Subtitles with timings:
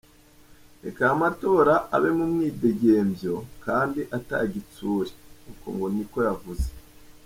[0.83, 3.33] Reka aya amatora abe mu mwidegemvyo
[3.65, 5.09] kandi ata gitsure,"
[5.51, 6.69] uko ngo ni ko yavuza.